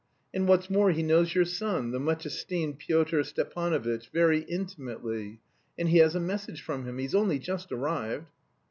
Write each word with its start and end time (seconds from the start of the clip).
And 0.33 0.47
what's 0.47 0.67
more 0.67 0.89
he 0.89 1.03
knows 1.03 1.35
your 1.35 1.45
son, 1.45 1.91
the 1.91 1.99
much 1.99 2.25
esteemed 2.25 2.79
Pyotr 2.79 3.21
Stepanovitch, 3.23 4.07
very 4.09 4.39
intimately; 4.49 5.41
and 5.77 5.89
he 5.89 5.97
has 5.99 6.15
a 6.15 6.19
message 6.19 6.63
from 6.63 6.85
him. 6.85 6.97
He's 6.97 7.13
only 7.13 7.37
just 7.37 7.71
arrived." 7.71 8.25